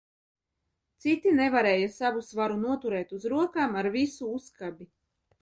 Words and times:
Citi 1.03 1.33
nevarēja 1.39 1.91
savu 1.97 2.23
svaru 2.31 2.57
noturēt 2.63 3.15
uz 3.19 3.29
rokām 3.35 3.79
ar 3.83 3.93
visu 3.99 4.33
uzkabi. 4.41 4.91